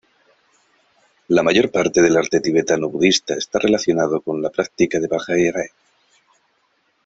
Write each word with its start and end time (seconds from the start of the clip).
La 1.27 1.43
mayor 1.43 1.69
parte 1.71 2.01
del 2.01 2.17
arte 2.17 2.39
tibetano-budista 2.39 3.35
está 3.35 3.59
relacionado 3.59 4.19
con 4.21 4.41
la 4.41 4.49
práctica 4.49 4.99
de 4.99 5.07
Vajrayāna. 5.07 5.69